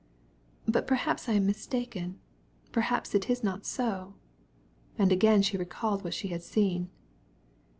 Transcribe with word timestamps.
"But 0.67 0.87
perhaps 0.87 1.29
I 1.29 1.33
am 1.33 1.45
wrong, 1.45 2.15
perhaps 2.71 3.13
it 3.13 3.29
was 3.29 3.43
not 3.43 3.67
so?" 3.67 4.15
And 4.97 5.11
again 5.11 5.43
she 5.43 5.57
recalled 5.59 6.03
all 6.03 6.09
she 6.09 6.29
had 6.29 6.41
seen. 6.41 6.89